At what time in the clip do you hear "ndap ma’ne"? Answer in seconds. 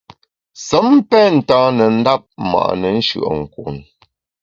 1.99-2.89